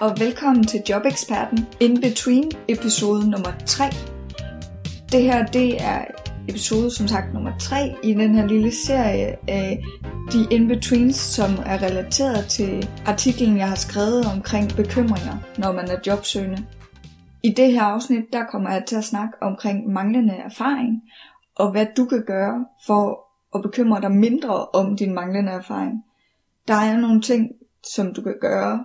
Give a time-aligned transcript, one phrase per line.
[0.00, 3.84] og velkommen til Jobeksperten In Between episode nummer 3.
[5.12, 6.04] Det her det er
[6.48, 9.84] episode som sagt nummer 3 i den her lille serie af
[10.32, 15.96] de in-betweens, som er relateret til artiklen, jeg har skrevet omkring bekymringer, når man er
[16.06, 16.66] jobsøgende.
[17.42, 21.02] I det her afsnit, der kommer jeg til at snakke omkring manglende erfaring,
[21.56, 23.20] og hvad du kan gøre for
[23.54, 26.04] at bekymre dig mindre om din manglende erfaring.
[26.68, 27.48] Der er nogle ting,
[27.94, 28.84] som du kan gøre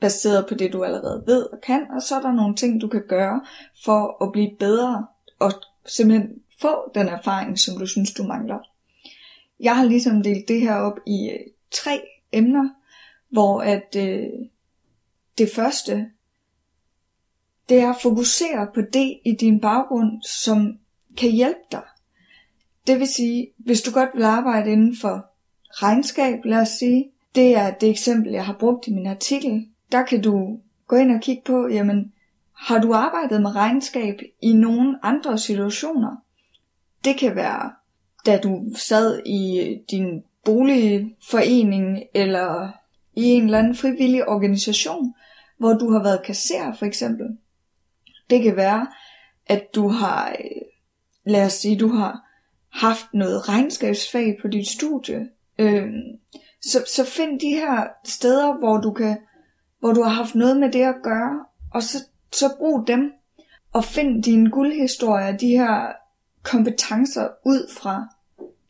[0.00, 2.88] baseret på det, du allerede ved og kan, og så er der nogle ting, du
[2.88, 3.40] kan gøre
[3.84, 5.06] for at blive bedre
[5.38, 5.52] og
[5.86, 8.58] simpelthen få den erfaring, som du synes, du mangler.
[9.60, 12.00] Jeg har ligesom delt det her op i øh, tre
[12.32, 12.68] emner,
[13.28, 14.24] hvor at øh,
[15.38, 16.10] det første,
[17.68, 20.78] det er at fokusere på det i din baggrund, som
[21.16, 21.82] kan hjælpe dig.
[22.86, 25.26] Det vil sige, hvis du godt vil arbejde inden for
[25.70, 30.02] regnskab, lad os sige, det er det eksempel, jeg har brugt i min artikel, der
[30.02, 32.12] kan du gå ind og kigge på, jamen,
[32.56, 36.16] har du arbejdet med regnskab i nogle andre situationer?
[37.04, 37.72] Det kan være,
[38.26, 42.72] da du sad i din boligforening eller
[43.16, 45.14] i en eller anden frivillig organisation,
[45.58, 47.26] hvor du har været kasser for eksempel.
[48.30, 48.86] Det kan være,
[49.46, 50.62] at du har, øh,
[51.32, 52.20] lad os sige, du har
[52.72, 55.28] haft noget regnskabsfag på dit studie.
[55.58, 55.88] Øh,
[56.62, 59.16] så, så find de her steder, hvor du kan,
[59.80, 61.98] hvor du har haft noget med det at gøre, og så,
[62.32, 63.12] så brug dem,
[63.72, 65.92] og find dine guldhistorier, de her
[66.42, 68.06] kompetencer ud fra,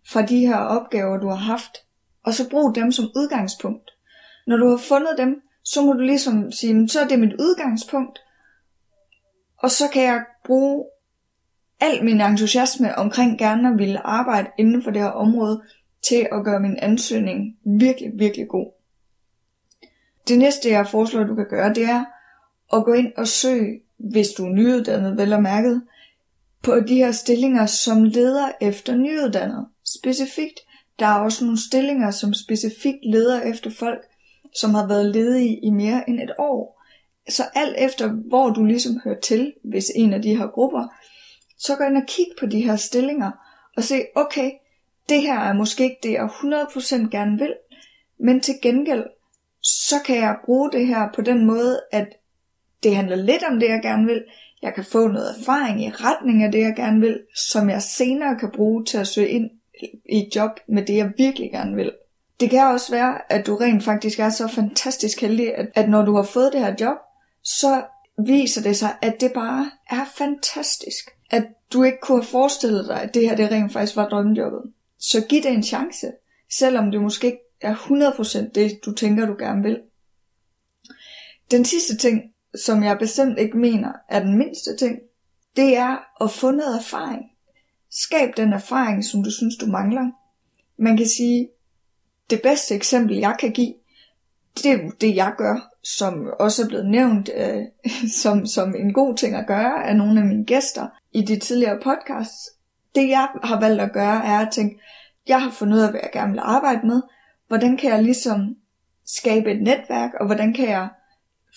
[0.08, 1.76] fra de her opgaver, du har haft,
[2.24, 3.90] og så brug dem som udgangspunkt.
[4.46, 8.18] Når du har fundet dem, så må du ligesom sige, så er det mit udgangspunkt,
[9.58, 10.84] og så kan jeg bruge
[11.80, 15.62] al min entusiasme omkring gerne at ville arbejde inden for det her område
[16.08, 18.72] til at gøre min ansøgning virkelig, virkelig god.
[20.28, 22.04] Det næste, jeg foreslår, du kan gøre, det er
[22.72, 25.82] at gå ind og søge, hvis du er nyuddannet, vel og mærket,
[26.62, 29.66] på de her stillinger, som leder efter nyuddannet.
[29.84, 30.60] Specifikt,
[30.98, 34.00] der er også nogle stillinger, som specifikt leder efter folk,
[34.54, 36.82] som har været ledige i mere end et år.
[37.28, 40.88] Så alt efter, hvor du ligesom hører til, hvis en af de her grupper,
[41.58, 43.30] så gå ind og kig på de her stillinger,
[43.76, 44.50] og se, okay,
[45.08, 47.54] det her er måske ikke det, jeg 100% gerne vil,
[48.18, 49.04] men til gengæld,
[49.66, 52.08] så kan jeg bruge det her på den måde, at
[52.82, 54.24] det handler lidt om det, jeg gerne vil,
[54.62, 58.38] jeg kan få noget erfaring i retning af det, jeg gerne vil, som jeg senere
[58.38, 59.50] kan bruge til at søge ind
[60.10, 61.92] i et job med det, jeg virkelig gerne vil.
[62.40, 66.02] Det kan også være, at du rent faktisk er så fantastisk heldig, at, at når
[66.02, 66.96] du har fået det her job,
[67.44, 67.82] så
[68.26, 71.10] viser det sig, at det bare er fantastisk.
[71.30, 74.62] At du ikke kunne have forestillet dig, at det her det rent faktisk var drømmejobbet.
[74.98, 76.06] Så giv det en chance,
[76.52, 79.80] selvom det måske ikke er 100% det, du tænker, du gerne vil.
[81.50, 82.22] Den sidste ting,
[82.64, 84.98] som jeg bestemt ikke mener er den mindste ting,
[85.56, 87.22] det er at få noget erfaring.
[87.90, 90.10] Skab den erfaring, som du synes, du mangler.
[90.78, 91.48] Man kan sige,
[92.30, 93.74] det bedste eksempel, jeg kan give,
[94.62, 97.62] det er det, jeg gør, som også er blevet nævnt øh,
[98.22, 101.80] som, som en god ting at gøre af nogle af mine gæster i de tidligere
[101.82, 102.50] podcasts.
[102.94, 104.80] Det, jeg har valgt at gøre, er at tænke,
[105.26, 107.02] jeg har fundet ud af, hvad jeg gerne vil arbejde med.
[107.48, 108.56] Hvordan kan jeg ligesom
[109.06, 110.88] skabe et netværk, og hvordan kan jeg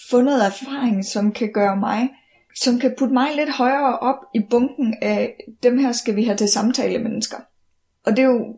[0.10, 2.10] få noget erfaring, som kan gøre mig,
[2.56, 6.38] som kan putte mig lidt højere op i bunken af dem her skal vi have
[6.38, 7.38] til samtale mennesker.
[8.06, 8.56] Og det er jo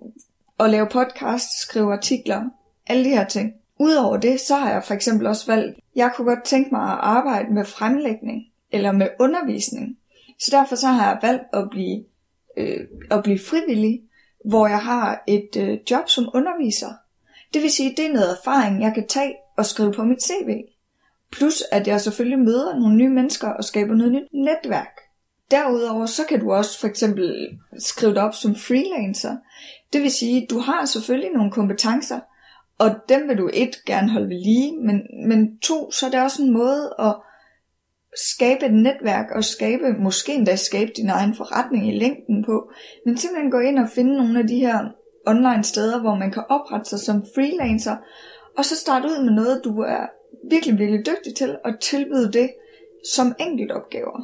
[0.59, 2.43] at lave podcast, skrive artikler,
[2.87, 3.53] alle de her ting.
[3.79, 6.99] Udover det, så har jeg for eksempel også valgt, jeg kunne godt tænke mig at
[7.01, 9.97] arbejde med fremlægning eller med undervisning.
[10.39, 12.03] Så derfor så har jeg valgt at blive,
[12.57, 14.01] øh, at blive frivillig,
[14.45, 16.93] hvor jeg har et øh, job som underviser.
[17.53, 20.61] Det vil sige, det er noget erfaring, jeg kan tage og skrive på mit CV.
[21.31, 24.99] Plus at jeg selvfølgelig møder nogle nye mennesker og skaber noget nyt netværk.
[25.51, 27.47] Derudover så kan du også for eksempel
[27.79, 29.35] skrive dig op som freelancer.
[29.93, 32.19] Det vil sige, du har selvfølgelig nogle kompetencer,
[32.77, 36.21] og dem vil du et gerne holde ved lige, men, men to, så er det
[36.21, 37.15] også en måde at
[38.35, 42.71] skabe et netværk og skabe, måske endda skabe din egen forretning i længden på,
[43.05, 44.89] men simpelthen gå ind og finde nogle af de her
[45.27, 47.95] online steder, hvor man kan oprette sig som freelancer,
[48.57, 50.05] og så starte ud med noget, du er
[50.49, 52.49] virkelig, virkelig dygtig til at tilbyde det
[53.15, 54.21] som enkeltopgaver.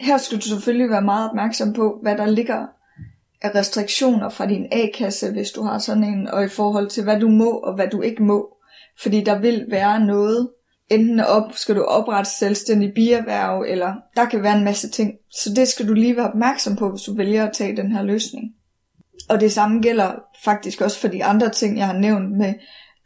[0.00, 2.66] Her skal du selvfølgelig være meget opmærksom på, hvad der ligger
[3.42, 7.20] af restriktioner fra din A-kasse, hvis du har sådan en, og i forhold til, hvad
[7.20, 8.56] du må og hvad du ikke må.
[9.02, 10.50] Fordi der vil være noget,
[10.90, 15.14] enten op, skal du oprette selvstændig bierhverv, eller der kan være en masse ting.
[15.30, 18.02] Så det skal du lige være opmærksom på, hvis du vælger at tage den her
[18.02, 18.44] løsning.
[19.30, 20.12] Og det samme gælder
[20.44, 22.54] faktisk også for de andre ting, jeg har nævnt med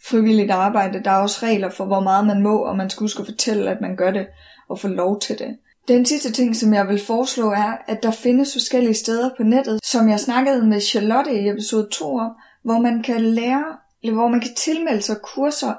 [0.09, 1.05] frivilligt arbejde.
[1.05, 3.71] Der er også regler for, hvor meget man må, og man skal huske at fortælle,
[3.71, 4.27] at man gør det,
[4.69, 5.57] og få lov til det.
[5.89, 9.81] Den sidste ting, som jeg vil foreslå, er, at der findes forskellige steder på nettet,
[9.85, 12.31] som jeg snakkede med Charlotte i episode 2 om,
[12.65, 13.65] hvor man kan lære,
[14.03, 15.75] eller hvor man kan tilmelde sig kurser,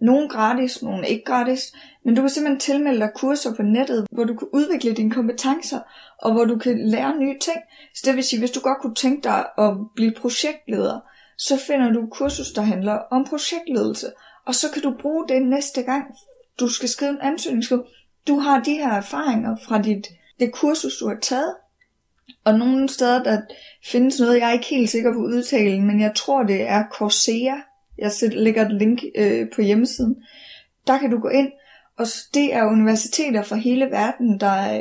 [0.00, 1.72] nogle gratis, nogle ikke gratis,
[2.06, 5.80] men du kan simpelthen tilmelde dig kurser på nettet, hvor du kan udvikle dine kompetencer,
[6.18, 7.56] og hvor du kan lære nye ting.
[7.94, 11.00] Så det vil sige, hvis du godt kunne tænke dig at blive projektleder,
[11.38, 14.06] så finder du kursus, der handler om projektledelse,
[14.46, 16.04] og så kan du bruge det næste gang,
[16.60, 17.64] du skal skrive en ansøgning.
[18.28, 20.06] Du har de her erfaringer fra dit,
[20.40, 21.54] det kursus, du har taget,
[22.44, 23.40] og nogle steder, der
[23.84, 27.60] findes noget, jeg er ikke helt sikker på udtalen, men jeg tror, det er Coursera.
[27.98, 30.16] Jeg lægger et link øh, på hjemmesiden.
[30.86, 31.48] Der kan du gå ind,
[31.98, 34.80] og det er universiteter fra hele verden, der,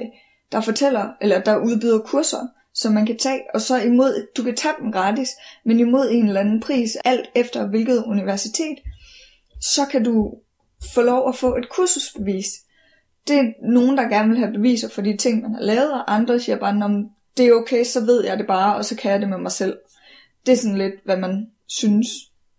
[0.51, 4.55] der fortæller, eller der udbyder kurser, som man kan tage, og så imod, du kan
[4.55, 5.29] tage dem gratis,
[5.65, 8.77] men imod en eller anden pris, alt efter hvilket universitet,
[9.61, 10.33] så kan du
[10.93, 12.45] få lov at få et kursusbevis.
[13.27, 16.13] Det er nogen, der gerne vil have beviser for de ting, man har lavet, og
[16.13, 19.11] andre siger bare, om det er okay, så ved jeg det bare, og så kan
[19.11, 19.77] jeg det med mig selv.
[20.45, 22.07] Det er sådan lidt, hvad man synes.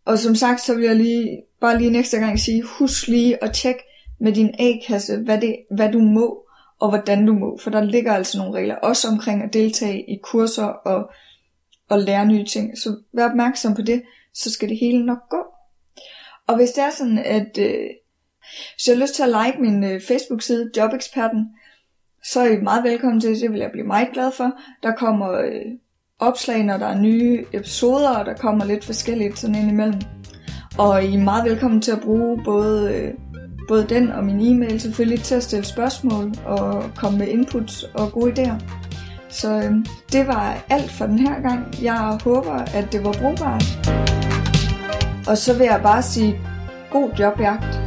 [0.05, 3.45] Og som sagt, så vil jeg lige, bare lige en ekstra gang sige, husk lige
[3.45, 3.81] at tjekke
[4.19, 6.47] med din A-kasse, hvad, det, hvad du må,
[6.81, 7.59] og hvordan du må.
[7.63, 11.11] For der ligger altså nogle regler, også omkring at deltage i kurser og,
[11.89, 12.79] og lære nye ting.
[12.79, 14.03] Så vær opmærksom på det,
[14.35, 15.45] så skal det hele nok gå.
[16.47, 17.87] Og hvis det er sådan, at øh,
[18.75, 21.49] hvis jeg har lyst til at like min øh, Facebook-side, Jobeksperten,
[22.25, 23.41] så er I meget velkommen til det.
[23.41, 24.53] Det vil jeg blive meget glad for.
[24.83, 25.63] Der kommer øh,
[26.19, 30.01] opslag, når der er nye episoder, og der kommer lidt forskelligt sådan ind imellem.
[30.79, 33.15] Og I er meget velkommen til at bruge både, øh,
[33.69, 38.13] både den og min e-mail selvfølgelig til at stille spørgsmål og komme med input og
[38.13, 38.63] gode idéer.
[39.29, 39.73] Så øh,
[40.13, 41.83] det var alt for den her gang.
[41.83, 43.65] Jeg håber, at det var brugbart.
[45.29, 46.41] Og så vil jeg bare sige
[46.91, 47.86] god jobjagt.